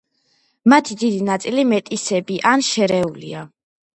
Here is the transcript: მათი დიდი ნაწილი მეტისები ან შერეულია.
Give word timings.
მათი 0.71 0.95
დიდი 1.01 1.19
ნაწილი 1.27 1.65
მეტისები 1.73 2.39
ან 2.53 2.65
შერეულია. 2.71 3.45